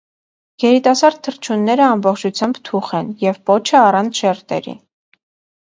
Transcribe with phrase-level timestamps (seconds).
[0.61, 4.75] Երիտասարդ թռչունները ամբողջությամբ թուխ են և պոչը առանց շերտերի։